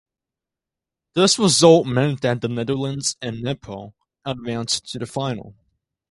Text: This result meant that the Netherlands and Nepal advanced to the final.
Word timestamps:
This 1.13 1.37
result 1.37 1.85
meant 1.85 2.21
that 2.21 2.41
the 2.41 2.47
Netherlands 2.47 3.17
and 3.21 3.39
Nepal 3.43 3.93
advanced 4.25 4.87
to 4.93 4.97
the 4.97 5.05
final. 5.05 5.53